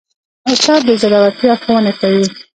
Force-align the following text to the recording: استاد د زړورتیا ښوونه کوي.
استاد 0.51 0.81
د 0.87 0.89
زړورتیا 1.01 1.53
ښوونه 1.61 1.91
کوي. 2.01 2.25